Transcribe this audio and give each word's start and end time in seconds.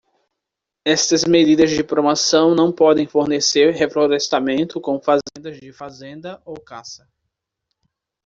Estas 0.83 1.25
medidas 1.27 1.69
de 1.69 1.83
promoção 1.83 2.55
não 2.55 2.71
podem 2.71 3.05
fornecer 3.05 3.69
reflorestamento 3.69 4.81
com 4.81 4.99
fazendas 4.99 5.59
de 5.59 5.71
fazenda 5.71 6.41
ou 6.43 6.59
caça. 6.59 7.07